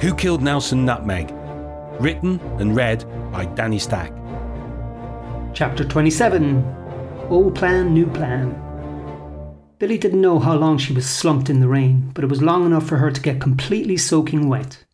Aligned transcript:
Who 0.00 0.14
Killed 0.14 0.42
Nelson 0.42 0.84
Nutmeg? 0.84 1.34
Written 1.98 2.38
and 2.60 2.76
read 2.76 3.04
by 3.32 3.46
Danny 3.46 3.80
Stack. 3.80 4.12
Chapter 5.54 5.84
27 5.84 6.64
Old 7.30 7.56
Plan, 7.56 7.92
New 7.94 8.06
Plan. 8.06 8.54
Billy 9.80 9.98
didn't 9.98 10.20
know 10.20 10.38
how 10.38 10.54
long 10.54 10.78
she 10.78 10.92
was 10.92 11.10
slumped 11.10 11.50
in 11.50 11.58
the 11.58 11.66
rain, 11.66 12.12
but 12.14 12.22
it 12.22 12.30
was 12.30 12.40
long 12.40 12.64
enough 12.64 12.86
for 12.86 12.98
her 12.98 13.10
to 13.10 13.20
get 13.20 13.40
completely 13.40 13.96
soaking 13.96 14.48
wet. 14.48 14.84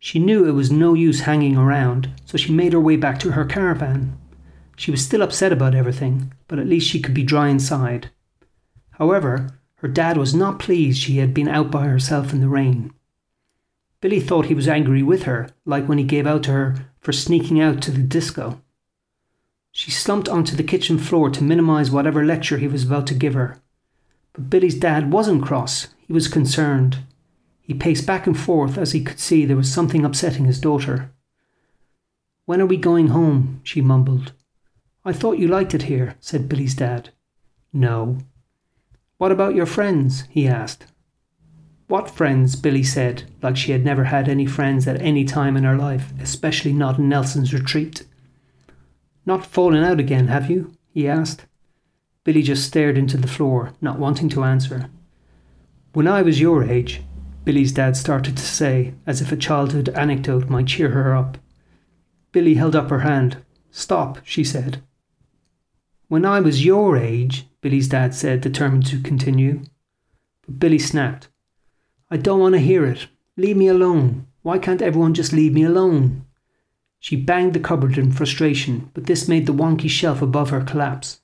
She 0.00 0.18
knew 0.18 0.44
it 0.44 0.54
was 0.54 0.72
no 0.72 0.92
use 0.94 1.20
hanging 1.20 1.56
around, 1.56 2.10
so 2.24 2.36
she 2.36 2.50
made 2.50 2.72
her 2.72 2.80
way 2.80 2.96
back 2.96 3.20
to 3.20 3.30
her 3.30 3.44
caravan. 3.44 4.18
She 4.76 4.90
was 4.90 5.04
still 5.04 5.22
upset 5.22 5.52
about 5.52 5.76
everything, 5.76 6.34
but 6.48 6.58
at 6.58 6.66
least 6.66 6.90
she 6.90 7.00
could 7.00 7.14
be 7.14 7.22
dry 7.22 7.46
inside. 7.46 8.10
However, 8.90 9.60
her 9.76 9.88
dad 9.88 10.16
was 10.16 10.34
not 10.34 10.58
pleased 10.58 11.00
she 11.00 11.18
had 11.18 11.32
been 11.32 11.48
out 11.48 11.70
by 11.70 11.86
herself 11.86 12.32
in 12.32 12.40
the 12.40 12.48
rain. 12.48 12.92
Billy 14.00 14.20
thought 14.20 14.46
he 14.46 14.54
was 14.54 14.68
angry 14.68 15.02
with 15.02 15.22
her, 15.24 15.48
like 15.64 15.86
when 15.86 15.98
he 15.98 16.04
gave 16.04 16.26
out 16.26 16.42
to 16.44 16.52
her 16.52 16.86
for 17.00 17.12
sneaking 17.12 17.60
out 17.60 17.80
to 17.82 17.90
the 17.90 18.02
disco. 18.02 18.60
She 19.72 19.90
slumped 19.90 20.28
onto 20.28 20.56
the 20.56 20.62
kitchen 20.62 20.98
floor 20.98 21.30
to 21.30 21.44
minimize 21.44 21.90
whatever 21.90 22.24
lecture 22.24 22.58
he 22.58 22.68
was 22.68 22.84
about 22.84 23.06
to 23.08 23.14
give 23.14 23.34
her. 23.34 23.60
But 24.32 24.50
Billy's 24.50 24.78
dad 24.78 25.12
wasn't 25.12 25.44
cross, 25.44 25.88
he 26.06 26.12
was 26.12 26.28
concerned. 26.28 26.98
He 27.60 27.74
paced 27.74 28.06
back 28.06 28.26
and 28.26 28.38
forth 28.38 28.78
as 28.78 28.92
he 28.92 29.02
could 29.02 29.18
see 29.18 29.44
there 29.44 29.56
was 29.56 29.72
something 29.72 30.04
upsetting 30.04 30.44
his 30.44 30.60
daughter. 30.60 31.10
When 32.44 32.60
are 32.60 32.66
we 32.66 32.76
going 32.76 33.08
home? 33.08 33.60
she 33.64 33.80
mumbled. 33.80 34.32
I 35.04 35.12
thought 35.12 35.38
you 35.38 35.48
liked 35.48 35.74
it 35.74 35.82
here, 35.82 36.16
said 36.20 36.48
Billy's 36.48 36.74
dad. 36.74 37.10
No. 37.72 38.18
What 39.18 39.32
about 39.32 39.54
your 39.54 39.66
friends? 39.66 40.24
he 40.30 40.46
asked. 40.46 40.86
What 41.88 42.10
friends? 42.10 42.56
Billy 42.56 42.82
said, 42.82 43.24
like 43.42 43.56
she 43.56 43.70
had 43.72 43.84
never 43.84 44.04
had 44.04 44.28
any 44.28 44.46
friends 44.46 44.88
at 44.88 45.00
any 45.00 45.24
time 45.24 45.56
in 45.56 45.62
her 45.62 45.76
life, 45.76 46.12
especially 46.20 46.72
not 46.72 46.98
in 46.98 47.08
Nelson's 47.08 47.54
retreat. 47.54 48.04
Not 49.24 49.46
fallen 49.46 49.84
out 49.84 50.00
again, 50.00 50.26
have 50.26 50.50
you? 50.50 50.72
he 50.92 51.06
asked. 51.06 51.46
Billy 52.24 52.42
just 52.42 52.66
stared 52.66 52.98
into 52.98 53.16
the 53.16 53.28
floor, 53.28 53.72
not 53.80 54.00
wanting 54.00 54.28
to 54.30 54.42
answer. 54.42 54.90
When 55.92 56.08
I 56.08 56.22
was 56.22 56.40
your 56.40 56.64
age, 56.64 57.02
Billy's 57.44 57.70
dad 57.70 57.96
started 57.96 58.36
to 58.36 58.42
say, 58.42 58.94
as 59.06 59.20
if 59.20 59.30
a 59.30 59.36
childhood 59.36 59.88
anecdote 59.90 60.48
might 60.48 60.66
cheer 60.66 60.90
her 60.90 61.14
up. 61.14 61.38
Billy 62.32 62.54
held 62.54 62.74
up 62.74 62.90
her 62.90 63.00
hand. 63.00 63.36
Stop, 63.70 64.18
she 64.24 64.42
said. 64.42 64.82
When 66.08 66.24
I 66.24 66.40
was 66.40 66.64
your 66.64 66.96
age, 66.96 67.46
Billy's 67.60 67.88
dad 67.88 68.12
said, 68.12 68.40
determined 68.40 68.86
to 68.86 69.00
continue. 69.00 69.62
But 70.44 70.58
Billy 70.58 70.80
snapped. 70.80 71.28
I 72.10 72.16
don't 72.16 72.40
want 72.40 72.54
to 72.54 72.60
hear 72.60 72.84
it. 72.84 73.06
Leave 73.36 73.56
me 73.56 73.68
alone. 73.68 74.26
Why 74.42 74.58
can't 74.58 74.82
everyone 74.82 75.14
just 75.14 75.32
leave 75.32 75.52
me 75.52 75.64
alone? 75.64 76.24
She 77.00 77.16
banged 77.16 77.52
the 77.52 77.60
cupboard 77.60 77.98
in 77.98 78.12
frustration, 78.12 78.90
but 78.94 79.06
this 79.06 79.28
made 79.28 79.46
the 79.46 79.52
wonky 79.52 79.90
shelf 79.90 80.22
above 80.22 80.50
her 80.50 80.62
collapse. 80.62 81.20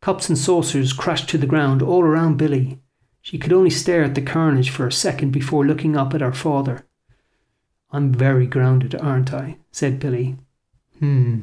Cups 0.00 0.28
and 0.28 0.38
saucers 0.38 0.92
crashed 0.92 1.28
to 1.30 1.38
the 1.38 1.46
ground 1.46 1.82
all 1.82 2.02
around 2.02 2.36
Billy. 2.36 2.78
She 3.20 3.38
could 3.38 3.52
only 3.52 3.70
stare 3.70 4.04
at 4.04 4.14
the 4.14 4.22
carnage 4.22 4.70
for 4.70 4.86
a 4.86 4.92
second 4.92 5.32
before 5.32 5.66
looking 5.66 5.96
up 5.96 6.14
at 6.14 6.20
her 6.20 6.32
father. 6.32 6.86
I'm 7.90 8.12
very 8.12 8.46
grounded, 8.46 8.94
aren't 8.94 9.32
I? 9.32 9.58
said 9.72 9.98
Billy. 9.98 10.36
Hmm, 10.98 11.40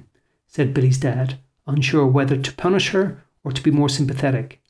said 0.47 0.73
Billy's 0.73 0.97
dad, 0.97 1.39
unsure 1.67 2.05
whether 2.07 2.37
to 2.37 2.53
punish 2.53 2.89
her 2.89 3.23
or 3.43 3.51
to 3.51 3.63
be 3.63 3.71
more 3.71 3.89
sympathetic. 3.89 4.61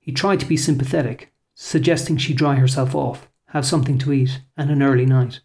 He 0.00 0.12
tried 0.12 0.40
to 0.40 0.46
be 0.46 0.56
sympathetic, 0.56 1.32
suggesting 1.56 2.18
she 2.18 2.34
dry 2.34 2.54
herself 2.54 2.94
off, 2.94 3.28
have 3.46 3.66
something 3.66 3.98
to 3.98 4.12
eat, 4.12 4.42
and 4.56 4.70
an 4.70 4.82
early 4.82 5.06
night. 5.06 5.40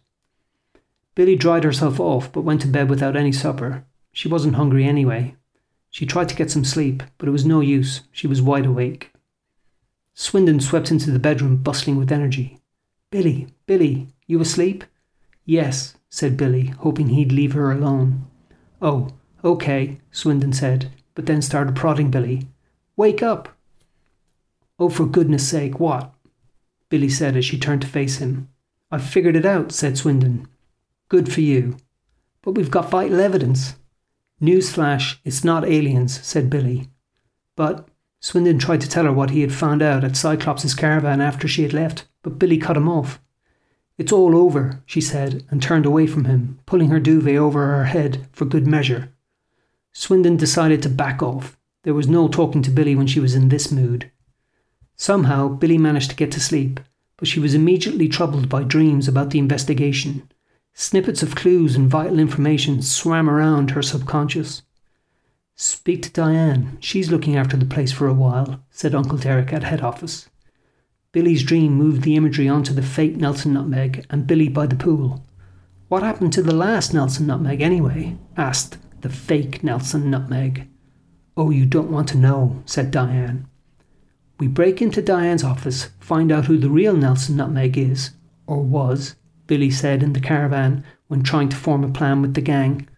Billy 1.14 1.34
dried 1.34 1.64
herself 1.64 1.98
off 1.98 2.30
but 2.30 2.42
went 2.42 2.60
to 2.60 2.68
bed 2.68 2.88
without 2.88 3.16
any 3.16 3.32
supper. 3.32 3.84
She 4.12 4.28
wasn't 4.28 4.56
hungry 4.56 4.84
anyway. 4.84 5.36
She 5.90 6.06
tried 6.06 6.28
to 6.28 6.36
get 6.36 6.50
some 6.50 6.64
sleep, 6.64 7.02
but 7.18 7.28
it 7.28 7.32
was 7.32 7.46
no 7.46 7.60
use. 7.60 8.02
She 8.12 8.26
was 8.26 8.40
wide 8.42 8.66
awake. 8.66 9.12
Swindon 10.14 10.60
swept 10.60 10.90
into 10.90 11.10
the 11.10 11.18
bedroom, 11.18 11.56
bustling 11.56 11.96
with 11.96 12.12
energy. 12.12 12.60
Billy, 13.10 13.48
Billy, 13.66 14.08
you 14.26 14.40
asleep? 14.40 14.84
Yes, 15.44 15.94
said 16.10 16.36
Billy, 16.36 16.66
hoping 16.66 17.08
he'd 17.08 17.32
leave 17.32 17.54
her 17.54 17.72
alone. 17.72 18.26
Oh, 18.80 19.08
okay, 19.42 19.98
Swindon 20.10 20.52
said, 20.52 20.90
but 21.14 21.24
then 21.26 21.40
started 21.40 21.74
prodding 21.74 22.10
Billy. 22.10 22.48
Wake 22.96 23.22
up! 23.22 23.56
Oh, 24.78 24.88
for 24.88 25.06
goodness 25.06 25.48
sake, 25.48 25.78
what? 25.78 26.12
Billy 26.88 27.08
said 27.08 27.36
as 27.36 27.44
she 27.44 27.58
turned 27.58 27.82
to 27.82 27.88
face 27.88 28.18
him. 28.18 28.48
I've 28.90 29.04
figured 29.04 29.36
it 29.36 29.46
out, 29.46 29.72
said 29.72 29.96
Swindon. 29.96 30.48
Good 31.08 31.32
for 31.32 31.40
you. 31.40 31.76
But 32.42 32.52
we've 32.52 32.70
got 32.70 32.90
vital 32.90 33.20
evidence. 33.20 33.76
Newsflash, 34.40 35.18
it's 35.24 35.44
not 35.44 35.64
aliens, 35.64 36.20
said 36.20 36.50
Billy. 36.50 36.90
But 37.56 37.88
Swindon 38.20 38.58
tried 38.58 38.80
to 38.82 38.88
tell 38.88 39.04
her 39.04 39.12
what 39.12 39.30
he 39.30 39.40
had 39.40 39.52
found 39.52 39.82
out 39.82 40.04
at 40.04 40.16
Cyclops' 40.16 40.74
caravan 40.74 41.20
after 41.20 41.48
she 41.48 41.62
had 41.62 41.72
left, 41.72 42.06
but 42.22 42.38
Billy 42.38 42.58
cut 42.58 42.76
him 42.76 42.88
off. 42.88 43.20
It's 43.98 44.12
all 44.12 44.36
over, 44.36 44.82
she 44.86 45.00
said, 45.00 45.44
and 45.50 45.62
turned 45.62 45.86
away 45.86 46.06
from 46.06 46.24
him, 46.24 46.58
pulling 46.66 46.90
her 46.90 47.00
duvet 47.00 47.36
over 47.36 47.66
her 47.66 47.84
head 47.84 48.26
for 48.32 48.44
good 48.44 48.66
measure. 48.66 49.12
Swindon 49.92 50.36
decided 50.36 50.82
to 50.82 50.88
back 50.88 51.22
off. 51.22 51.56
There 51.84 51.94
was 51.94 52.08
no 52.08 52.28
talking 52.28 52.62
to 52.62 52.70
Billy 52.70 52.94
when 52.94 53.06
she 53.06 53.20
was 53.20 53.34
in 53.34 53.48
this 53.48 53.70
mood. 53.70 54.10
Somehow, 55.02 55.48
Billy 55.48 55.78
managed 55.78 56.10
to 56.10 56.16
get 56.16 56.30
to 56.30 56.38
sleep, 56.38 56.78
but 57.16 57.26
she 57.26 57.40
was 57.40 57.54
immediately 57.54 58.08
troubled 58.08 58.48
by 58.48 58.62
dreams 58.62 59.08
about 59.08 59.30
the 59.30 59.40
investigation. 59.40 60.30
Snippets 60.74 61.24
of 61.24 61.34
clues 61.34 61.74
and 61.74 61.90
vital 61.90 62.20
information 62.20 62.82
swam 62.82 63.28
around 63.28 63.72
her 63.72 63.82
subconscious. 63.82 64.62
Speak 65.56 66.02
to 66.02 66.12
Diane. 66.12 66.78
She's 66.78 67.10
looking 67.10 67.36
after 67.36 67.56
the 67.56 67.66
place 67.66 67.90
for 67.90 68.06
a 68.06 68.14
while, 68.14 68.64
said 68.70 68.94
Uncle 68.94 69.18
Derek 69.18 69.52
at 69.52 69.64
head 69.64 69.80
office. 69.80 70.28
Billy's 71.10 71.42
dream 71.42 71.72
moved 71.72 72.02
the 72.02 72.14
imagery 72.14 72.48
onto 72.48 72.72
the 72.72 72.80
fake 72.80 73.16
Nelson 73.16 73.54
nutmeg 73.54 74.06
and 74.08 74.28
Billy 74.28 74.48
by 74.48 74.68
the 74.68 74.76
pool. 74.76 75.24
What 75.88 76.04
happened 76.04 76.32
to 76.34 76.44
the 76.44 76.54
last 76.54 76.94
Nelson 76.94 77.26
nutmeg 77.26 77.60
anyway? 77.60 78.18
asked 78.36 78.78
the 79.00 79.08
fake 79.08 79.64
Nelson 79.64 80.12
nutmeg. 80.12 80.68
Oh, 81.36 81.50
you 81.50 81.66
don't 81.66 81.90
want 81.90 82.06
to 82.10 82.16
know, 82.16 82.62
said 82.66 82.92
Diane. 82.92 83.48
We 84.42 84.48
break 84.48 84.82
into 84.82 85.00
Diane's 85.00 85.44
office, 85.44 85.90
find 86.00 86.32
out 86.32 86.46
who 86.46 86.58
the 86.58 86.68
real 86.68 86.96
Nelson 86.96 87.36
Nutmeg 87.36 87.78
is, 87.78 88.10
or 88.44 88.60
was, 88.60 89.14
Billy 89.46 89.70
said 89.70 90.02
in 90.02 90.14
the 90.14 90.20
caravan 90.20 90.82
when 91.06 91.22
trying 91.22 91.48
to 91.50 91.56
form 91.56 91.84
a 91.84 91.88
plan 91.88 92.22
with 92.22 92.34
the 92.34 92.40
gang. 92.40 92.88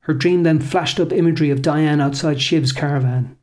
Her 0.00 0.12
dream 0.12 0.42
then 0.42 0.58
flashed 0.58 0.98
up 0.98 1.12
imagery 1.12 1.50
of 1.50 1.62
Diane 1.62 2.00
outside 2.00 2.40
Shiv's 2.40 2.72
caravan. 2.72 3.36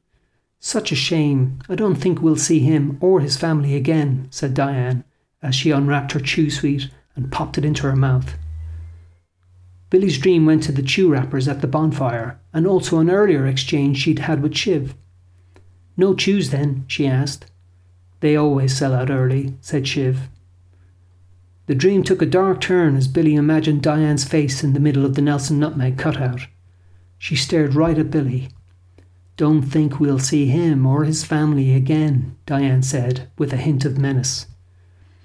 Such 0.59 0.91
a 0.91 0.97
shame. 0.97 1.59
I 1.69 1.75
don't 1.75 1.95
think 1.95 2.21
we'll 2.21 2.35
see 2.35 2.59
him 2.59 2.97
or 2.99 3.21
his 3.21 3.37
family 3.37 3.73
again, 3.73 4.27
said 4.29 4.53
Diane, 4.53 5.05
as 5.41 5.55
she 5.55 5.71
unwrapped 5.71 6.11
her 6.11 6.19
chew 6.19 6.49
sweet 6.49 6.89
and 7.15 7.31
popped 7.31 7.57
it 7.57 7.63
into 7.63 7.83
her 7.83 7.95
mouth. 7.95 8.33
Billy's 9.89 10.19
dream 10.19 10.45
went 10.45 10.63
to 10.63 10.73
the 10.73 10.83
chew 10.83 11.09
wrappers 11.09 11.47
at 11.47 11.61
the 11.61 11.67
bonfire, 11.67 12.37
and 12.53 12.67
also 12.67 12.99
an 12.99 13.09
earlier 13.09 13.47
exchange 13.47 13.99
she'd 13.99 14.19
had 14.19 14.43
with 14.43 14.57
Shiv. 14.57 14.93
No 15.99 16.13
chews 16.13 16.51
then? 16.51 16.85
she 16.87 17.05
asked. 17.05 17.45
They 18.21 18.37
always 18.37 18.73
sell 18.73 18.93
out 18.93 19.09
early, 19.09 19.55
said 19.59 19.85
Shiv. 19.85 20.29
The 21.65 21.75
dream 21.75 22.03
took 22.03 22.21
a 22.21 22.25
dark 22.25 22.61
turn 22.61 22.95
as 22.95 23.09
Billy 23.09 23.35
imagined 23.35 23.81
Diane's 23.81 24.23
face 24.23 24.63
in 24.63 24.71
the 24.71 24.79
middle 24.79 25.05
of 25.05 25.15
the 25.15 25.21
Nelson 25.21 25.59
nutmeg 25.59 25.97
cutout. 25.97 26.47
She 27.17 27.35
stared 27.35 27.75
right 27.75 27.97
at 27.97 28.11
Billy. 28.11 28.47
Don't 29.35 29.61
think 29.61 29.99
we'll 29.99 30.19
see 30.19 30.45
him 30.45 30.85
or 30.85 31.03
his 31.03 31.25
family 31.25 31.73
again, 31.73 32.37
Diane 32.45 32.81
said, 32.81 33.29
with 33.37 33.51
a 33.51 33.57
hint 33.57 33.83
of 33.83 33.97
menace. 33.97 34.47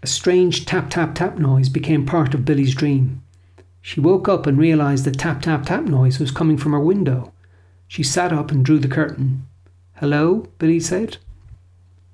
A 0.02 0.08
strange 0.08 0.66
tap 0.66 0.90
tap 0.90 1.14
tap 1.14 1.38
noise 1.38 1.68
became 1.68 2.04
part 2.04 2.34
of 2.34 2.44
Billy's 2.44 2.74
dream. 2.74 3.22
She 3.80 4.00
woke 4.00 4.28
up 4.28 4.44
and 4.48 4.58
realized 4.58 5.04
the 5.04 5.12
tap 5.12 5.40
tap 5.40 5.66
tap 5.66 5.84
noise 5.84 6.18
was 6.18 6.32
coming 6.32 6.56
from 6.56 6.72
her 6.72 6.80
window. 6.80 7.32
She 7.86 8.02
sat 8.02 8.32
up 8.32 8.50
and 8.50 8.64
drew 8.64 8.80
the 8.80 8.88
curtain. 8.88 9.46
Hello? 10.04 10.48
Billy 10.58 10.80
said. 10.80 11.16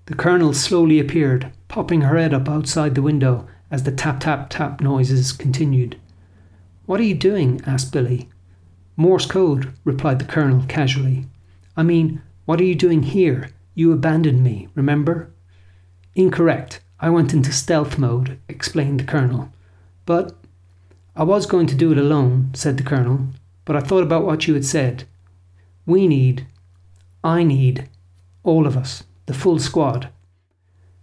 The 0.07 0.15
Colonel 0.15 0.53
slowly 0.53 1.01
appeared, 1.01 1.51
popping 1.67 2.03
her 2.03 2.17
head 2.17 2.33
up 2.33 2.49
outside 2.49 2.95
the 2.95 3.03
window 3.03 3.49
as 3.69 3.83
the 3.83 3.91
tap 3.91 4.21
tap 4.21 4.49
tap 4.49 4.81
noises 4.81 5.33
continued. 5.33 5.99
What 6.87 7.01
are 7.01 7.03
you 7.03 7.17
doing? 7.17 7.61
asked 7.67 7.93
Billy. 7.93 8.29
Morse 8.97 9.27
code, 9.27 9.73
replied 9.83 10.21
the 10.21 10.25
Colonel 10.25 10.65
casually. 10.69 11.27
I 11.77 11.83
mean, 11.83 12.23
what 12.45 12.61
are 12.61 12.65
you 12.65 12.77
doing 12.77 13.03
here? 13.03 13.51
You 13.75 13.91
abandoned 13.91 14.45
me, 14.45 14.69
remember? 14.77 15.33
Incorrect. 16.15 16.81
I 17.01 17.11
went 17.11 17.35
into 17.35 17.51
stealth 17.51 17.99
mode, 17.99 18.39
explained 18.49 19.01
the 19.01 19.05
Colonel. 19.05 19.51
But 20.07 20.37
I 21.17 21.25
was 21.25 21.45
going 21.45 21.67
to 21.67 21.75
do 21.75 21.91
it 21.91 21.99
alone, 21.99 22.51
said 22.55 22.77
the 22.77 22.85
Colonel, 22.85 23.31
but 23.65 23.75
I 23.75 23.81
thought 23.81 24.05
about 24.05 24.25
what 24.25 24.47
you 24.47 24.55
had 24.55 24.65
said. 24.65 25.09
We 25.87 26.07
need 26.07 26.47
I 27.23 27.43
need 27.43 27.89
all 28.43 28.67
of 28.67 28.77
us, 28.77 29.05
the 29.27 29.35
full 29.35 29.59
squad. 29.59 30.09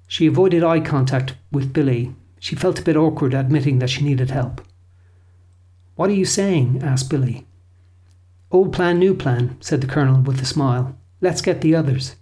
She 0.07 0.25
avoided 0.25 0.63
eye 0.63 0.79
contact 0.79 1.35
with 1.51 1.73
Billy, 1.73 2.15
She 2.39 2.55
felt 2.55 2.79
a 2.79 2.83
bit 2.83 2.95
awkward 2.95 3.33
admitting 3.33 3.79
that 3.79 3.89
she 3.89 4.03
needed 4.03 4.29
help. 4.29 4.61
What 5.95 6.09
are 6.09 6.13
you 6.13 6.25
saying? 6.25 6.81
asked 6.83 7.09
Billy. 7.09 7.45
Old 8.51 8.71
plan, 8.71 8.99
new 8.99 9.13
plan, 9.13 9.57
said 9.59 9.81
the 9.81 9.87
Colonel 9.87 10.21
with 10.21 10.41
a 10.41 10.45
smile. 10.45 10.95
Let's 11.19 11.41
get 11.41 11.61
the 11.61 11.75
others. 11.75 12.15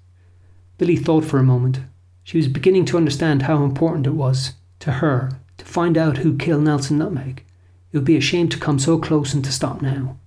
Billy 0.78 0.96
thought 0.96 1.26
for 1.26 1.38
a 1.38 1.44
moment. 1.44 1.82
She 2.24 2.38
was 2.38 2.48
beginning 2.48 2.86
to 2.86 2.98
understand 2.98 3.44
how 3.44 3.64
important 3.64 4.08
it 4.08 4.12
was 4.12 4.54
to 4.80 4.94
her 4.94 5.32
to 5.58 5.66
find 5.66 5.98
out 5.98 6.18
who 6.18 6.38
killed 6.38 6.64
Nelson 6.64 6.98
Nutmeg. 6.98 7.44
It 7.92 7.98
would 7.98 8.06
be 8.06 8.18
a 8.18 8.22
shame 8.22 8.50
to 8.50 8.60
come 8.60 8.80
so 8.80 8.98
close 8.98 9.34
and 9.34 9.44
to 9.46 9.52
stop 9.52 9.82
now. 9.82 10.18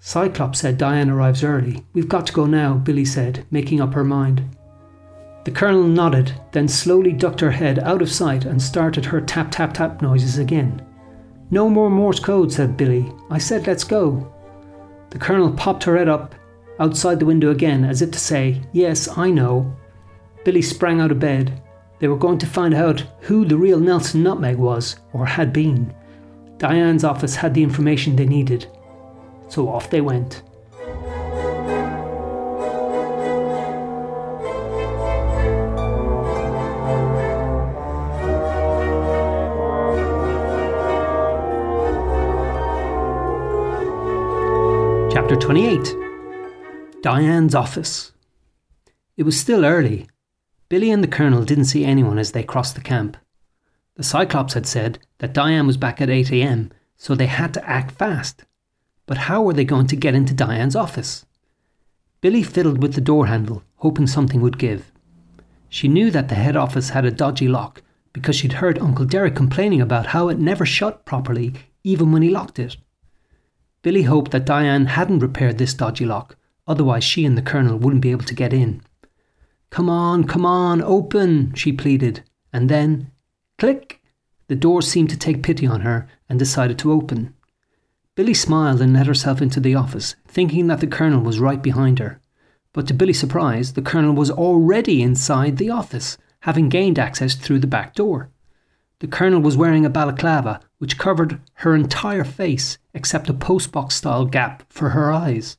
Cyclops 0.00 0.60
said 0.60 0.78
Diane 0.78 1.10
arrives 1.10 1.42
early. 1.42 1.84
We've 1.92 2.08
got 2.08 2.26
to 2.28 2.32
go 2.32 2.46
now, 2.46 2.74
Billy 2.74 3.04
said, 3.04 3.44
making 3.50 3.80
up 3.80 3.94
her 3.94 4.04
mind. 4.04 4.56
The 5.44 5.50
Colonel 5.50 5.84
nodded, 5.84 6.32
then 6.52 6.68
slowly 6.68 7.12
ducked 7.12 7.40
her 7.40 7.50
head 7.50 7.78
out 7.80 8.02
of 8.02 8.10
sight 8.10 8.44
and 8.44 8.60
started 8.60 9.04
her 9.06 9.20
tap 9.20 9.50
tap 9.50 9.74
tap 9.74 10.02
noises 10.02 10.38
again. 10.38 10.84
No 11.50 11.68
more 11.68 11.90
Morse 11.90 12.20
code, 12.20 12.52
said 12.52 12.76
Billy. 12.76 13.10
I 13.30 13.38
said 13.38 13.66
let's 13.66 13.84
go. 13.84 14.32
The 15.10 15.18
Colonel 15.18 15.52
popped 15.52 15.84
her 15.84 15.96
head 15.96 16.08
up 16.08 16.34
outside 16.78 17.18
the 17.18 17.26
window 17.26 17.50
again, 17.50 17.84
as 17.84 18.02
if 18.02 18.10
to 18.10 18.18
say, 18.18 18.60
Yes, 18.72 19.08
I 19.16 19.30
know. 19.30 19.74
Billy 20.44 20.62
sprang 20.62 21.00
out 21.00 21.10
of 21.10 21.18
bed. 21.18 21.62
They 21.98 22.08
were 22.08 22.16
going 22.16 22.38
to 22.38 22.46
find 22.46 22.74
out 22.74 23.04
who 23.20 23.44
the 23.44 23.56
real 23.56 23.80
Nelson 23.80 24.22
Nutmeg 24.22 24.56
was, 24.56 24.96
or 25.12 25.26
had 25.26 25.52
been. 25.52 25.94
Diane's 26.58 27.04
office 27.04 27.34
had 27.34 27.54
the 27.54 27.62
information 27.62 28.14
they 28.14 28.26
needed. 28.26 28.66
So 29.48 29.68
off 29.68 29.90
they 29.90 30.00
went. 30.00 30.42
Chapter 45.10 45.36
28 45.36 45.96
Diane's 47.02 47.54
Office. 47.54 48.12
It 49.16 49.24
was 49.24 49.38
still 49.38 49.64
early. 49.64 50.06
Billy 50.68 50.90
and 50.90 51.02
the 51.02 51.08
Colonel 51.08 51.44
didn't 51.44 51.64
see 51.64 51.84
anyone 51.84 52.18
as 52.18 52.32
they 52.32 52.42
crossed 52.42 52.74
the 52.74 52.80
camp. 52.80 53.16
The 53.96 54.04
Cyclops 54.04 54.54
had 54.54 54.66
said 54.66 54.98
that 55.18 55.32
Diane 55.32 55.66
was 55.66 55.76
back 55.76 56.00
at 56.00 56.08
8 56.08 56.30
am, 56.32 56.70
so 56.96 57.14
they 57.14 57.26
had 57.26 57.52
to 57.54 57.68
act 57.68 57.90
fast. 57.90 58.44
But 59.08 59.16
how 59.16 59.40
were 59.40 59.54
they 59.54 59.64
going 59.64 59.86
to 59.86 59.96
get 59.96 60.14
into 60.14 60.34
Diane's 60.34 60.76
office? 60.76 61.24
Billy 62.20 62.42
fiddled 62.42 62.82
with 62.82 62.92
the 62.92 63.00
door 63.00 63.26
handle, 63.26 63.62
hoping 63.76 64.06
something 64.06 64.42
would 64.42 64.58
give. 64.58 64.92
She 65.70 65.88
knew 65.88 66.10
that 66.10 66.28
the 66.28 66.34
head 66.34 66.56
office 66.56 66.90
had 66.90 67.06
a 67.06 67.10
dodgy 67.10 67.48
lock 67.48 67.82
because 68.12 68.36
she'd 68.36 68.54
heard 68.54 68.78
Uncle 68.78 69.06
Derek 69.06 69.34
complaining 69.34 69.80
about 69.80 70.08
how 70.08 70.28
it 70.28 70.38
never 70.38 70.66
shut 70.66 71.06
properly 71.06 71.54
even 71.82 72.12
when 72.12 72.20
he 72.20 72.28
locked 72.28 72.58
it. 72.58 72.76
Billy 73.80 74.02
hoped 74.02 74.30
that 74.32 74.44
Diane 74.44 74.86
hadn't 74.86 75.20
repaired 75.20 75.56
this 75.56 75.72
dodgy 75.72 76.04
lock, 76.04 76.36
otherwise 76.66 77.02
she 77.02 77.24
and 77.24 77.38
the 77.38 77.42
Colonel 77.42 77.78
wouldn't 77.78 78.02
be 78.02 78.10
able 78.10 78.26
to 78.26 78.34
get 78.34 78.52
in. 78.52 78.82
Come 79.70 79.88
on, 79.88 80.24
come 80.24 80.44
on, 80.44 80.82
open, 80.82 81.54
she 81.54 81.72
pleaded, 81.72 82.24
and 82.52 82.68
then, 82.68 83.10
click, 83.56 84.02
the 84.48 84.54
door 84.54 84.82
seemed 84.82 85.08
to 85.08 85.16
take 85.16 85.42
pity 85.42 85.66
on 85.66 85.80
her 85.80 86.08
and 86.28 86.38
decided 86.38 86.78
to 86.80 86.92
open. 86.92 87.34
Billy 88.18 88.34
smiled 88.34 88.80
and 88.80 88.94
let 88.94 89.06
herself 89.06 89.40
into 89.40 89.60
the 89.60 89.76
office, 89.76 90.16
thinking 90.26 90.66
that 90.66 90.80
the 90.80 90.88
Colonel 90.88 91.20
was 91.20 91.38
right 91.38 91.62
behind 91.62 92.00
her. 92.00 92.20
But 92.72 92.88
to 92.88 92.94
Billy's 92.94 93.20
surprise, 93.20 93.74
the 93.74 93.80
Colonel 93.80 94.12
was 94.12 94.28
already 94.28 95.02
inside 95.02 95.56
the 95.56 95.70
office, 95.70 96.18
having 96.40 96.68
gained 96.68 96.98
access 96.98 97.36
through 97.36 97.60
the 97.60 97.68
back 97.68 97.94
door. 97.94 98.28
The 98.98 99.06
Colonel 99.06 99.40
was 99.40 99.56
wearing 99.56 99.86
a 99.86 99.88
balaclava 99.88 100.58
which 100.78 100.98
covered 100.98 101.40
her 101.62 101.76
entire 101.76 102.24
face 102.24 102.78
except 102.92 103.30
a 103.30 103.32
postbox 103.32 103.92
style 103.92 104.24
gap 104.24 104.64
for 104.68 104.88
her 104.88 105.12
eyes. 105.12 105.56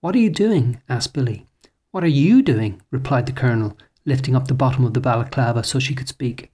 What 0.00 0.14
are 0.14 0.20
you 0.20 0.30
doing? 0.30 0.80
asked 0.88 1.12
Billy. 1.12 1.46
What 1.90 2.04
are 2.04 2.18
you 2.22 2.40
doing? 2.40 2.80
replied 2.90 3.26
the 3.26 3.32
Colonel, 3.32 3.76
lifting 4.06 4.34
up 4.34 4.48
the 4.48 4.54
bottom 4.54 4.86
of 4.86 4.94
the 4.94 5.00
balaclava 5.00 5.62
so 5.62 5.78
she 5.78 5.94
could 5.94 6.08
speak. 6.08 6.50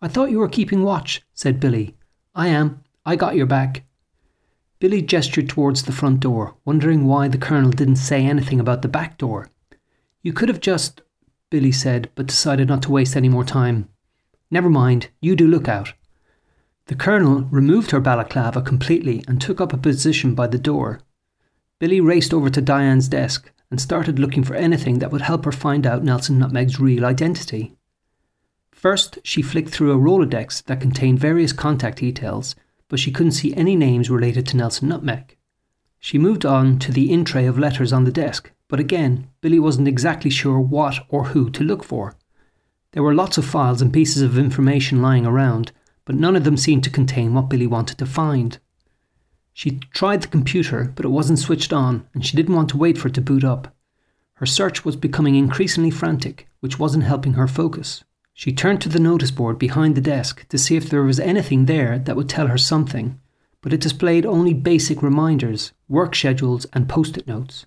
I 0.00 0.08
thought 0.08 0.32
you 0.32 0.40
were 0.40 0.48
keeping 0.48 0.82
watch, 0.82 1.22
said 1.34 1.60
Billy. 1.60 1.94
I 2.34 2.48
am. 2.48 2.82
I 3.06 3.14
got 3.14 3.36
your 3.36 3.46
back. 3.46 3.84
Billy 4.82 5.00
gestured 5.00 5.48
towards 5.48 5.84
the 5.84 5.92
front 5.92 6.18
door, 6.18 6.56
wondering 6.64 7.06
why 7.06 7.28
the 7.28 7.38
Colonel 7.38 7.70
didn't 7.70 8.02
say 8.02 8.26
anything 8.26 8.58
about 8.58 8.82
the 8.82 8.88
back 8.88 9.16
door. 9.16 9.48
You 10.22 10.32
could 10.32 10.48
have 10.48 10.58
just, 10.58 11.02
Billy 11.50 11.70
said, 11.70 12.10
but 12.16 12.26
decided 12.26 12.66
not 12.66 12.82
to 12.82 12.90
waste 12.90 13.14
any 13.14 13.28
more 13.28 13.44
time. 13.44 13.88
Never 14.50 14.68
mind, 14.68 15.10
you 15.20 15.36
do 15.36 15.46
look 15.46 15.68
out. 15.68 15.92
The 16.86 16.96
Colonel 16.96 17.42
removed 17.42 17.92
her 17.92 18.00
balaclava 18.00 18.60
completely 18.60 19.22
and 19.28 19.40
took 19.40 19.60
up 19.60 19.72
a 19.72 19.76
position 19.76 20.34
by 20.34 20.48
the 20.48 20.58
door. 20.58 21.00
Billy 21.78 22.00
raced 22.00 22.34
over 22.34 22.50
to 22.50 22.60
Diane's 22.60 23.06
desk 23.06 23.52
and 23.70 23.80
started 23.80 24.18
looking 24.18 24.42
for 24.42 24.56
anything 24.56 24.98
that 24.98 25.12
would 25.12 25.22
help 25.22 25.44
her 25.44 25.52
find 25.52 25.86
out 25.86 26.02
Nelson 26.02 26.40
Nutmeg's 26.40 26.80
real 26.80 27.06
identity. 27.06 27.76
First, 28.72 29.20
she 29.22 29.42
flicked 29.42 29.70
through 29.70 29.92
a 29.92 29.96
Rolodex 29.96 30.60
that 30.64 30.80
contained 30.80 31.20
various 31.20 31.52
contact 31.52 31.98
details, 31.98 32.56
but 32.92 33.00
she 33.00 33.10
couldn't 33.10 33.32
see 33.32 33.54
any 33.54 33.74
names 33.74 34.10
related 34.10 34.46
to 34.46 34.54
Nelson 34.54 34.86
Nutmeg. 34.90 35.38
She 35.98 36.18
moved 36.18 36.44
on 36.44 36.78
to 36.80 36.92
the 36.92 37.10
in 37.10 37.24
tray 37.24 37.46
of 37.46 37.58
letters 37.58 37.90
on 37.90 38.04
the 38.04 38.12
desk, 38.12 38.50
but 38.68 38.78
again, 38.78 39.28
Billy 39.40 39.58
wasn't 39.58 39.88
exactly 39.88 40.28
sure 40.28 40.60
what 40.60 40.98
or 41.08 41.28
who 41.28 41.48
to 41.52 41.64
look 41.64 41.82
for. 41.82 42.14
There 42.90 43.02
were 43.02 43.14
lots 43.14 43.38
of 43.38 43.46
files 43.46 43.80
and 43.80 43.94
pieces 43.94 44.20
of 44.20 44.36
information 44.36 45.00
lying 45.00 45.24
around, 45.24 45.72
but 46.04 46.16
none 46.16 46.36
of 46.36 46.44
them 46.44 46.58
seemed 46.58 46.84
to 46.84 46.90
contain 46.90 47.32
what 47.32 47.48
Billy 47.48 47.66
wanted 47.66 47.96
to 47.96 48.04
find. 48.04 48.58
She 49.54 49.80
tried 49.94 50.20
the 50.20 50.28
computer, 50.28 50.92
but 50.94 51.06
it 51.06 51.16
wasn't 51.16 51.38
switched 51.38 51.72
on, 51.72 52.06
and 52.12 52.26
she 52.26 52.36
didn't 52.36 52.54
want 52.54 52.68
to 52.68 52.76
wait 52.76 52.98
for 52.98 53.08
it 53.08 53.14
to 53.14 53.22
boot 53.22 53.42
up. 53.42 53.74
Her 54.34 54.44
search 54.44 54.84
was 54.84 54.96
becoming 54.96 55.36
increasingly 55.36 55.90
frantic, 55.90 56.46
which 56.60 56.78
wasn't 56.78 57.04
helping 57.04 57.32
her 57.32 57.48
focus. 57.48 58.04
She 58.34 58.52
turned 58.52 58.80
to 58.82 58.88
the 58.88 58.98
notice 58.98 59.30
board 59.30 59.58
behind 59.58 59.94
the 59.94 60.00
desk 60.00 60.48
to 60.48 60.58
see 60.58 60.76
if 60.76 60.88
there 60.88 61.02
was 61.02 61.20
anything 61.20 61.66
there 61.66 61.98
that 61.98 62.16
would 62.16 62.28
tell 62.28 62.46
her 62.46 62.58
something, 62.58 63.20
but 63.60 63.72
it 63.72 63.80
displayed 63.80 64.26
only 64.26 64.54
basic 64.54 65.02
reminders, 65.02 65.72
work 65.88 66.14
schedules, 66.14 66.66
and 66.72 66.88
post 66.88 67.16
it 67.16 67.26
notes. 67.26 67.66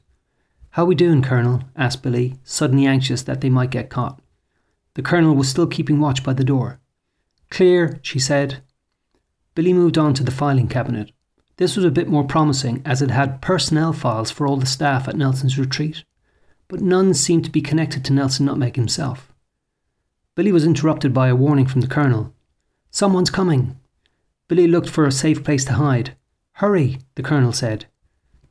How 0.71 0.83
we 0.83 0.95
doing, 0.95 1.21
Colonel? 1.21 1.63
asked 1.75 2.03
Billy, 2.03 2.35
suddenly 2.43 2.85
anxious 2.85 3.21
that 3.23 3.41
they 3.41 3.49
might 3.49 3.69
get 3.69 3.89
caught. 3.89 4.21
The 4.95 5.01
Colonel 5.01 5.35
was 5.35 5.47
still 5.47 5.67
keeping 5.67 5.99
watch 5.99 6.23
by 6.23 6.33
the 6.33 6.43
door. 6.43 6.79
Clear, 7.49 7.99
she 8.01 8.19
said. 8.19 8.61
Billy 9.53 9.71
moved 9.71 9.97
on 9.97 10.13
to 10.15 10.23
the 10.23 10.31
filing 10.31 10.67
cabinet. 10.67 11.11
This 11.57 11.77
was 11.77 11.85
a 11.85 11.91
bit 11.91 12.09
more 12.09 12.25
promising 12.25 12.81
as 12.83 13.01
it 13.01 13.11
had 13.11 13.41
personnel 13.41 13.93
files 13.93 14.31
for 14.31 14.45
all 14.45 14.57
the 14.57 14.65
staff 14.65 15.07
at 15.07 15.15
Nelson's 15.15 15.57
retreat, 15.57 16.03
but 16.67 16.81
none 16.81 17.13
seemed 17.13 17.45
to 17.45 17.51
be 17.51 17.61
connected 17.61 18.03
to 18.05 18.13
Nelson 18.13 18.45
Nutmeg 18.45 18.75
himself. 18.75 19.31
Billy 20.35 20.51
was 20.51 20.65
interrupted 20.65 21.13
by 21.13 21.29
a 21.29 21.35
warning 21.35 21.65
from 21.65 21.79
the 21.79 21.87
Colonel. 21.87 22.33
Someone's 22.91 23.29
coming. 23.29 23.79
Billy 24.49 24.67
looked 24.67 24.89
for 24.89 25.05
a 25.05 25.11
safe 25.11 25.45
place 25.45 25.63
to 25.65 25.73
hide. 25.73 26.17
Hurry, 26.53 26.99
the 27.15 27.23
Colonel 27.23 27.53
said. 27.53 27.85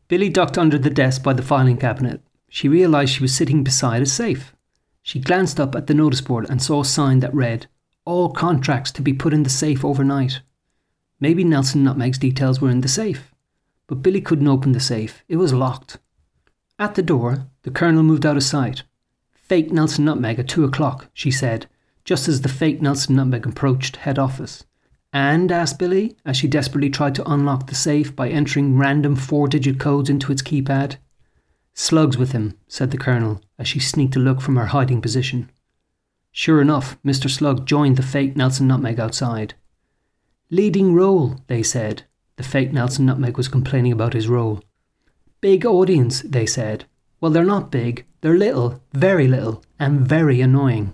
Billy 0.08 0.30
ducked 0.30 0.56
under 0.56 0.78
the 0.78 0.88
desk 0.88 1.22
by 1.22 1.34
the 1.34 1.42
filing 1.42 1.76
cabinet. 1.76 2.22
She 2.48 2.68
realised 2.68 3.12
she 3.12 3.22
was 3.22 3.34
sitting 3.34 3.62
beside 3.62 4.00
a 4.00 4.06
safe. 4.06 4.54
She 5.02 5.20
glanced 5.20 5.60
up 5.60 5.74
at 5.74 5.86
the 5.86 5.92
notice 5.92 6.22
board 6.22 6.46
and 6.48 6.62
saw 6.62 6.80
a 6.80 6.86
sign 6.86 7.20
that 7.20 7.34
read, 7.34 7.66
All 8.06 8.30
contracts 8.30 8.90
to 8.92 9.02
be 9.02 9.12
put 9.12 9.34
in 9.34 9.42
the 9.42 9.50
safe 9.50 9.84
overnight. 9.84 10.40
Maybe 11.20 11.44
Nelson 11.44 11.84
Nutmeg's 11.84 12.18
details 12.18 12.62
were 12.62 12.70
in 12.70 12.80
the 12.80 12.88
safe. 12.88 13.34
But 13.86 14.02
Billy 14.02 14.22
couldn't 14.22 14.48
open 14.48 14.72
the 14.72 14.80
safe. 14.80 15.22
It 15.28 15.36
was 15.36 15.52
locked. 15.52 15.98
At 16.78 16.94
the 16.94 17.02
door, 17.02 17.46
the 17.62 17.70
Colonel 17.70 18.02
moved 18.02 18.24
out 18.24 18.38
of 18.38 18.42
sight. 18.42 18.84
Fake 19.34 19.70
Nelson 19.70 20.06
Nutmeg 20.06 20.38
at 20.38 20.48
two 20.48 20.64
o'clock, 20.64 21.08
she 21.12 21.30
said, 21.30 21.66
just 22.04 22.28
as 22.28 22.42
the 22.42 22.48
fake 22.48 22.82
Nelson 22.82 23.16
Nutmeg 23.16 23.46
approached 23.46 23.96
head 23.96 24.18
office. 24.18 24.64
And, 25.12 25.52
asked 25.52 25.78
Billy, 25.78 26.16
as 26.24 26.36
she 26.36 26.48
desperately 26.48 26.90
tried 26.90 27.14
to 27.14 27.30
unlock 27.30 27.66
the 27.66 27.74
safe 27.74 28.14
by 28.14 28.28
entering 28.28 28.76
random 28.76 29.16
four 29.16 29.48
digit 29.48 29.78
codes 29.78 30.10
into 30.10 30.32
its 30.32 30.42
keypad. 30.42 30.96
Slugs 31.72 32.18
with 32.18 32.32
him, 32.32 32.58
said 32.68 32.90
the 32.90 32.98
Colonel, 32.98 33.40
as 33.58 33.68
she 33.68 33.78
sneaked 33.78 34.16
a 34.16 34.18
look 34.20 34.40
from 34.40 34.56
her 34.56 34.66
hiding 34.66 35.00
position. 35.00 35.50
Sure 36.32 36.60
enough, 36.60 37.00
Mr. 37.04 37.30
Slug 37.30 37.64
joined 37.64 37.96
the 37.96 38.02
fake 38.02 38.36
Nelson 38.36 38.66
Nutmeg 38.66 38.98
outside. 38.98 39.54
Leading 40.50 40.94
role, 40.94 41.40
they 41.46 41.62
said. 41.62 42.02
The 42.36 42.42
fake 42.42 42.72
Nelson 42.72 43.06
Nutmeg 43.06 43.36
was 43.36 43.48
complaining 43.48 43.92
about 43.92 44.14
his 44.14 44.28
role. 44.28 44.62
Big 45.40 45.64
audience, 45.64 46.22
they 46.22 46.46
said. 46.46 46.86
Well, 47.20 47.30
they're 47.30 47.44
not 47.44 47.70
big, 47.70 48.04
they're 48.20 48.36
little, 48.36 48.82
very 48.92 49.28
little, 49.28 49.62
and 49.78 50.00
very 50.00 50.40
annoying. 50.40 50.92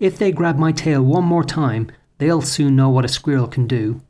If 0.00 0.16
they 0.16 0.30
grab 0.30 0.58
my 0.58 0.70
tail 0.70 1.02
one 1.02 1.24
more 1.24 1.44
time, 1.44 1.90
they'll 2.18 2.42
soon 2.42 2.76
know 2.76 2.88
what 2.88 3.04
a 3.04 3.08
squirrel 3.08 3.48
can 3.48 3.66
do. 3.66 4.00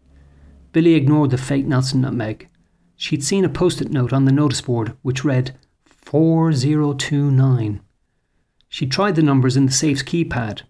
Billy 0.73 0.95
ignored 0.95 1.30
the 1.30 1.38
fake 1.38 1.66
Nelson 1.66 2.02
nutmeg. 2.02 2.49
She'd 2.97 3.25
seen 3.25 3.45
a 3.45 3.49
post 3.49 3.80
it 3.80 3.90
note 3.90 4.12
on 4.12 4.26
the 4.26 4.33
notice 4.33 4.61
board 4.61 4.97
which 5.02 5.25
read 5.25 5.57
4029. 5.87 7.80
She 8.68 8.87
tried 8.87 9.16
the 9.16 9.23
numbers 9.23 9.57
in 9.57 9.66
the 9.66 9.73
safe's 9.73 10.02
keypad. 10.02 10.62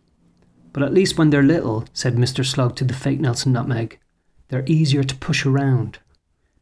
But 0.73 0.83
at 0.85 0.95
least 0.95 1.19
when 1.19 1.31
they're 1.31 1.43
little, 1.43 1.85
said 1.93 2.15
Mr. 2.15 2.45
Slug 2.45 2.77
to 2.77 2.85
the 2.85 2.95
fake 2.95 3.19
Nelson 3.19 3.53
Nutmeg, 3.53 3.99
they're 4.49 4.65
easier 4.67 5.03
to 5.03 5.17
push 5.17 5.45
around. 5.45 5.99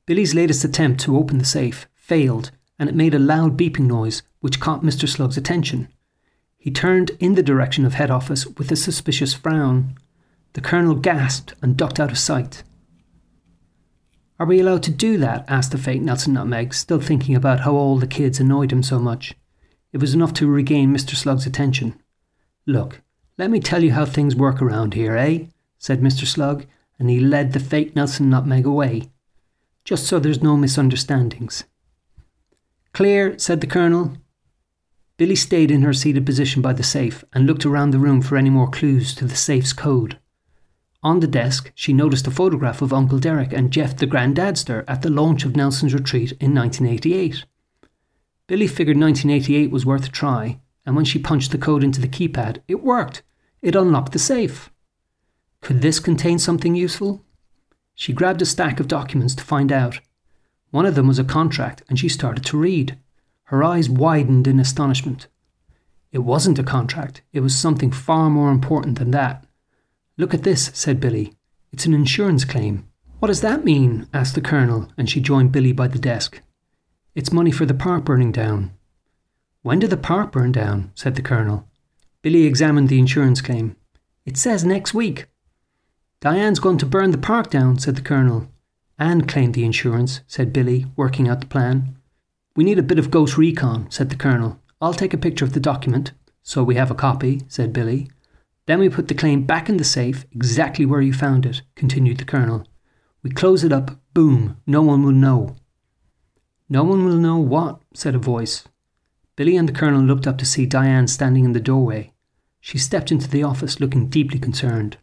Billy's 0.06 0.34
latest 0.34 0.64
attempt 0.64 1.00
to 1.00 1.16
open 1.16 1.38
the 1.38 1.44
safe 1.44 1.86
failed, 1.94 2.52
and 2.78 2.88
it 2.88 2.94
made 2.94 3.14
a 3.14 3.18
loud 3.18 3.58
beeping 3.58 3.86
noise 3.86 4.22
which 4.40 4.60
caught 4.60 4.82
Mr. 4.82 5.08
Slug's 5.08 5.36
attention. 5.36 5.88
He 6.58 6.70
turned 6.70 7.10
in 7.20 7.34
the 7.34 7.42
direction 7.42 7.84
of 7.84 7.94
head 7.94 8.10
office 8.10 8.46
with 8.46 8.70
a 8.72 8.76
suspicious 8.76 9.34
frown. 9.34 9.96
The 10.54 10.60
colonel 10.60 10.94
gasped 10.94 11.54
and 11.62 11.76
ducked 11.76 12.00
out 12.00 12.10
of 12.10 12.18
sight. 12.18 12.62
Are 14.38 14.46
we 14.46 14.60
allowed 14.60 14.82
to 14.84 14.90
do 14.90 15.16
that? 15.18 15.44
asked 15.48 15.72
the 15.72 15.78
fake 15.78 16.02
Nelson 16.02 16.34
Nutmeg, 16.34 16.74
still 16.74 17.00
thinking 17.00 17.34
about 17.34 17.60
how 17.60 17.72
all 17.74 17.98
the 17.98 18.06
kids 18.06 18.38
annoyed 18.38 18.72
him 18.72 18.82
so 18.82 18.98
much. 18.98 19.34
It 19.92 20.00
was 20.00 20.12
enough 20.12 20.34
to 20.34 20.46
regain 20.46 20.94
Mr. 20.94 21.14
Slug's 21.14 21.46
attention. 21.46 21.98
Look, 22.66 23.00
let 23.38 23.50
me 23.50 23.60
tell 23.60 23.82
you 23.82 23.92
how 23.92 24.04
things 24.04 24.36
work 24.36 24.60
around 24.60 24.94
here, 24.94 25.16
eh? 25.16 25.46
said 25.78 26.00
Mr. 26.00 26.26
Slug, 26.26 26.66
and 26.98 27.08
he 27.08 27.20
led 27.20 27.52
the 27.52 27.60
fake 27.60 27.96
Nelson 27.96 28.28
Nutmeg 28.28 28.66
away. 28.66 29.10
Just 29.84 30.06
so 30.06 30.18
there's 30.18 30.42
no 30.42 30.56
misunderstandings. 30.56 31.64
Clear, 32.92 33.38
said 33.38 33.60
the 33.60 33.66
Colonel. 33.66 34.16
Billy 35.16 35.36
stayed 35.36 35.70
in 35.70 35.82
her 35.82 35.94
seated 35.94 36.26
position 36.26 36.60
by 36.60 36.72
the 36.72 36.82
safe 36.82 37.24
and 37.32 37.46
looked 37.46 37.64
around 37.64 37.90
the 37.90 37.98
room 37.98 38.20
for 38.20 38.36
any 38.36 38.50
more 38.50 38.68
clues 38.68 39.14
to 39.14 39.24
the 39.24 39.36
safe's 39.36 39.72
code. 39.72 40.18
On 41.02 41.20
the 41.20 41.26
desk, 41.26 41.72
she 41.74 41.92
noticed 41.92 42.26
a 42.26 42.30
photograph 42.30 42.82
of 42.82 42.92
Uncle 42.92 43.18
Derek 43.18 43.52
and 43.52 43.70
Jeff 43.70 43.96
the 43.96 44.06
Granddadster 44.06 44.84
at 44.86 45.02
the 45.02 45.10
launch 45.10 45.44
of 45.44 45.56
Nelson's 45.56 45.94
Retreat 45.94 46.32
in 46.32 46.54
1988. 46.54 47.44
Billy 48.46 48.66
figured 48.66 48.98
1988 48.98 49.70
was 49.70 49.86
worth 49.86 50.06
a 50.06 50.10
try, 50.10 50.60
and 50.84 50.96
when 50.96 51.04
she 51.04 51.18
punched 51.18 51.50
the 51.50 51.58
code 51.58 51.82
into 51.82 52.00
the 52.00 52.08
keypad, 52.08 52.58
it 52.68 52.82
worked. 52.82 53.22
It 53.62 53.74
unlocked 53.74 54.12
the 54.12 54.18
safe. 54.18 54.70
Could 55.60 55.80
this 55.80 55.98
contain 55.98 56.38
something 56.38 56.74
useful? 56.74 57.24
She 57.94 58.12
grabbed 58.12 58.42
a 58.42 58.46
stack 58.46 58.78
of 58.78 58.88
documents 58.88 59.34
to 59.36 59.44
find 59.44 59.72
out. 59.72 60.00
One 60.70 60.86
of 60.86 60.94
them 60.94 61.08
was 61.08 61.18
a 61.18 61.24
contract, 61.24 61.82
and 61.88 61.98
she 61.98 62.08
started 62.08 62.44
to 62.46 62.58
read. 62.58 62.98
Her 63.46 63.62
eyes 63.62 63.88
widened 63.88 64.46
in 64.46 64.58
astonishment. 64.58 65.28
It 66.12 66.20
wasn't 66.20 66.58
a 66.58 66.64
contract, 66.64 67.22
it 67.32 67.40
was 67.40 67.56
something 67.56 67.90
far 67.90 68.30
more 68.30 68.50
important 68.50 68.98
than 68.98 69.10
that. 69.12 69.44
Look 70.16 70.32
at 70.32 70.42
this, 70.42 70.70
said 70.74 71.00
Billy. 71.00 71.34
It's 71.72 71.86
an 71.86 71.94
insurance 71.94 72.44
claim. 72.44 72.88
What 73.18 73.28
does 73.28 73.42
that 73.42 73.64
mean? 73.64 74.08
asked 74.12 74.34
the 74.34 74.40
Colonel, 74.40 74.88
and 74.96 75.08
she 75.08 75.20
joined 75.20 75.52
Billy 75.52 75.72
by 75.72 75.88
the 75.88 75.98
desk. 75.98 76.40
It's 77.14 77.32
money 77.32 77.50
for 77.50 77.66
the 77.66 77.74
park 77.74 78.04
burning 78.04 78.32
down. 78.32 78.72
When 79.62 79.78
did 79.78 79.90
the 79.90 79.96
park 79.96 80.32
burn 80.32 80.52
down? 80.52 80.90
said 80.94 81.16
the 81.16 81.22
Colonel. 81.22 81.68
Billy 82.22 82.44
examined 82.44 82.88
the 82.88 82.98
insurance 82.98 83.40
claim. 83.40 83.76
It 84.24 84.36
says 84.36 84.64
next 84.64 84.94
week. 84.94 85.26
Diane's 86.20 86.60
going 86.60 86.78
to 86.78 86.86
burn 86.86 87.10
the 87.10 87.18
park 87.18 87.50
down, 87.50 87.78
said 87.78 87.94
the 87.94 88.02
Colonel. 88.02 88.48
And 88.98 89.28
claim 89.28 89.52
the 89.52 89.64
insurance, 89.64 90.20
said 90.26 90.52
Billy, 90.52 90.86
working 90.96 91.28
out 91.28 91.40
the 91.40 91.46
plan. 91.46 91.96
We 92.56 92.64
need 92.64 92.78
a 92.78 92.82
bit 92.82 92.98
of 92.98 93.10
ghost 93.10 93.36
recon, 93.36 93.90
said 93.90 94.08
the 94.08 94.16
Colonel. 94.16 94.58
I'll 94.80 94.94
take 94.94 95.12
a 95.12 95.18
picture 95.18 95.44
of 95.44 95.52
the 95.52 95.60
document, 95.60 96.12
so 96.42 96.64
we 96.64 96.76
have 96.76 96.90
a 96.90 96.94
copy, 96.94 97.42
said 97.48 97.72
Billy. 97.72 98.10
Then 98.64 98.80
we 98.80 98.88
put 98.88 99.08
the 99.08 99.14
claim 99.14 99.44
back 99.44 99.68
in 99.68 99.76
the 99.76 99.84
safe, 99.84 100.24
exactly 100.32 100.86
where 100.86 101.02
you 101.02 101.12
found 101.12 101.44
it, 101.44 101.60
continued 101.74 102.16
the 102.16 102.24
Colonel. 102.24 102.66
We 103.22 103.30
close 103.30 103.62
it 103.62 103.72
up, 103.72 104.00
boom, 104.14 104.56
no 104.66 104.80
one 104.80 105.04
will 105.04 105.12
know. 105.12 105.56
No 106.70 106.82
one 106.82 107.04
will 107.04 107.16
know 107.16 107.36
what, 107.36 107.80
said 107.92 108.14
a 108.14 108.18
voice. 108.18 108.64
Billy 109.36 109.54
and 109.56 109.68
the 109.68 109.72
Colonel 109.72 110.00
looked 110.00 110.26
up 110.26 110.38
to 110.38 110.46
see 110.46 110.64
Diane 110.64 111.08
standing 111.08 111.44
in 111.44 111.52
the 111.52 111.60
doorway. 111.60 112.14
She 112.60 112.78
stepped 112.78 113.12
into 113.12 113.28
the 113.28 113.42
office 113.42 113.80
looking 113.80 114.08
deeply 114.08 114.38
concerned. 114.38 114.96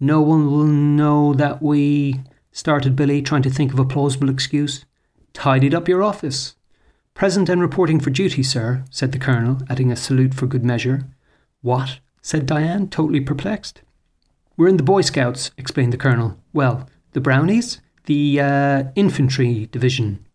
No 0.00 0.20
one 0.20 0.50
will 0.50 0.64
know 0.64 1.32
that 1.34 1.62
we. 1.62 2.20
started 2.50 2.96
Billy, 2.96 3.22
trying 3.22 3.42
to 3.42 3.50
think 3.50 3.72
of 3.72 3.78
a 3.78 3.84
plausible 3.84 4.28
excuse. 4.28 4.84
Tidied 5.32 5.74
up 5.74 5.88
your 5.88 6.02
office. 6.02 6.56
Present 7.14 7.48
and 7.48 7.60
reporting 7.60 8.00
for 8.00 8.10
duty, 8.10 8.42
sir, 8.42 8.84
said 8.90 9.12
the 9.12 9.18
Colonel, 9.18 9.58
adding 9.68 9.92
a 9.92 9.96
salute 9.96 10.34
for 10.34 10.46
good 10.46 10.64
measure. 10.64 11.06
What? 11.60 12.00
said 12.20 12.46
Diane, 12.46 12.88
totally 12.88 13.20
perplexed. 13.20 13.82
We're 14.56 14.68
in 14.68 14.76
the 14.76 14.82
Boy 14.82 15.02
Scouts, 15.02 15.50
explained 15.56 15.92
the 15.92 15.98
Colonel. 15.98 16.38
Well, 16.52 16.88
the 17.12 17.20
Brownies? 17.20 17.80
The 18.06 18.40
uh, 18.40 18.84
infantry 18.94 19.66
division. 19.70 20.26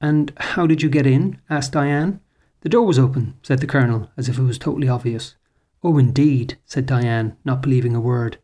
And 0.00 0.32
how 0.36 0.66
did 0.66 0.82
you 0.82 0.88
get 0.88 1.06
in? 1.06 1.40
asked 1.50 1.72
Diane. 1.72 2.20
The 2.60 2.68
door 2.68 2.86
was 2.86 2.98
open, 2.98 3.34
said 3.42 3.58
the 3.60 3.66
Colonel, 3.66 4.10
as 4.16 4.28
if 4.28 4.38
it 4.38 4.42
was 4.42 4.58
totally 4.58 4.88
obvious. 4.88 5.34
Oh, 5.82 5.98
indeed, 5.98 6.58
said 6.64 6.86
Diane, 6.86 7.36
not 7.44 7.62
believing 7.62 7.96
a 7.96 8.00
word. 8.00 8.38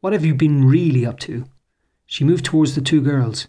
What 0.00 0.12
have 0.12 0.24
you 0.24 0.34
been 0.34 0.66
really 0.66 1.06
up 1.06 1.18
to? 1.20 1.46
She 2.04 2.24
moved 2.24 2.44
towards 2.44 2.74
the 2.74 2.82
two 2.82 3.00
girls. 3.00 3.48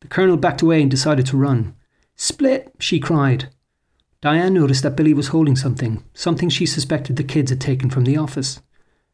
The 0.00 0.08
Colonel 0.08 0.36
backed 0.36 0.62
away 0.62 0.82
and 0.82 0.90
decided 0.90 1.26
to 1.26 1.36
run. 1.36 1.76
Split, 2.22 2.72
she 2.78 3.00
cried. 3.00 3.48
Diane 4.20 4.54
noticed 4.54 4.84
that 4.84 4.94
Billy 4.94 5.12
was 5.12 5.34
holding 5.34 5.56
something, 5.56 6.04
something 6.14 6.48
she 6.48 6.66
suspected 6.66 7.16
the 7.16 7.24
kids 7.24 7.50
had 7.50 7.60
taken 7.60 7.90
from 7.90 8.04
the 8.04 8.16
office. 8.16 8.62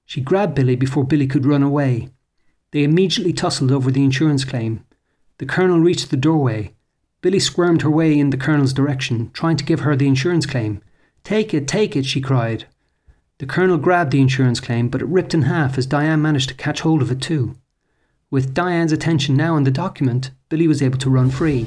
She 0.04 0.20
grabbed 0.20 0.54
Billy 0.54 0.76
before 0.76 1.04
Billy 1.04 1.26
could 1.26 1.46
run 1.46 1.62
away. 1.62 2.10
They 2.70 2.84
immediately 2.84 3.32
tussled 3.32 3.72
over 3.72 3.90
the 3.90 4.04
insurance 4.04 4.44
claim. 4.44 4.84
The 5.38 5.46
Colonel 5.46 5.80
reached 5.80 6.10
the 6.10 6.18
doorway. 6.18 6.74
Billy 7.22 7.38
squirmed 7.38 7.80
her 7.80 7.88
way 7.88 8.18
in 8.18 8.28
the 8.28 8.36
Colonel's 8.36 8.74
direction, 8.74 9.30
trying 9.32 9.56
to 9.56 9.64
give 9.64 9.80
her 9.80 9.96
the 9.96 10.06
insurance 10.06 10.44
claim. 10.44 10.82
Take 11.24 11.54
it, 11.54 11.66
take 11.66 11.96
it, 11.96 12.04
she 12.04 12.20
cried. 12.20 12.66
The 13.38 13.46
Colonel 13.46 13.78
grabbed 13.78 14.10
the 14.10 14.20
insurance 14.20 14.60
claim, 14.60 14.90
but 14.90 15.00
it 15.00 15.08
ripped 15.08 15.32
in 15.32 15.42
half 15.42 15.78
as 15.78 15.86
Diane 15.86 16.20
managed 16.20 16.50
to 16.50 16.54
catch 16.54 16.82
hold 16.82 17.00
of 17.00 17.10
it 17.10 17.22
too. 17.22 17.56
With 18.30 18.52
Diane's 18.52 18.92
attention 18.92 19.34
now 19.34 19.54
on 19.54 19.64
the 19.64 19.70
document, 19.70 20.30
Billy 20.50 20.68
was 20.68 20.82
able 20.82 20.98
to 20.98 21.08
run 21.08 21.30
free. 21.30 21.66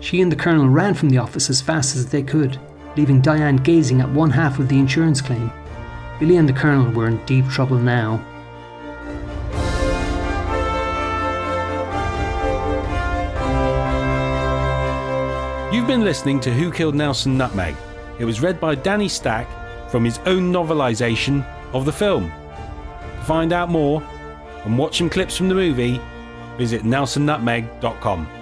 She 0.00 0.20
and 0.20 0.30
the 0.30 0.36
Colonel 0.36 0.68
ran 0.68 0.94
from 0.94 1.10
the 1.10 1.18
office 1.18 1.50
as 1.50 1.60
fast 1.60 1.96
as 1.96 2.06
they 2.06 2.22
could, 2.22 2.58
leaving 2.96 3.20
Diane 3.20 3.56
gazing 3.56 4.00
at 4.00 4.10
one 4.10 4.30
half 4.30 4.58
of 4.58 4.68
the 4.68 4.78
insurance 4.78 5.20
claim. 5.20 5.50
Billy 6.18 6.36
and 6.36 6.48
the 6.48 6.52
Colonel 6.52 6.90
were 6.92 7.08
in 7.08 7.24
deep 7.26 7.46
trouble 7.48 7.78
now. 7.78 8.24
You've 15.72 15.86
been 15.86 16.04
listening 16.04 16.40
to 16.40 16.52
Who 16.52 16.72
Killed 16.72 16.94
Nelson 16.94 17.36
Nutmeg. 17.36 17.76
It 18.18 18.24
was 18.24 18.40
read 18.40 18.60
by 18.60 18.76
Danny 18.76 19.08
Stack 19.08 19.46
from 19.90 20.04
his 20.04 20.18
own 20.26 20.52
novelisation 20.52 21.44
of 21.74 21.84
the 21.84 21.92
film. 21.92 22.30
To 23.18 23.24
find 23.24 23.52
out 23.52 23.68
more 23.68 24.02
and 24.64 24.78
watch 24.78 24.98
some 24.98 25.10
clips 25.10 25.36
from 25.36 25.48
the 25.48 25.54
movie, 25.54 26.00
visit 26.56 26.82
nelsonnutmeg.com. 26.82 28.35